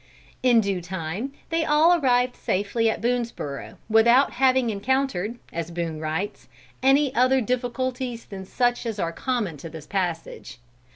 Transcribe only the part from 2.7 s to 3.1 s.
at